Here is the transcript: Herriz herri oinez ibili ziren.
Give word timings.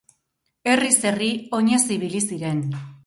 Herriz 0.71 0.95
herri 1.09 1.27
oinez 1.59 1.83
ibili 1.99 2.23
ziren. 2.29 2.65